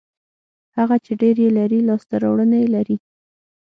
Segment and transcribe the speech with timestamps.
[0.77, 2.95] هغه چې ډېر یې لري لاسته راوړنې لري.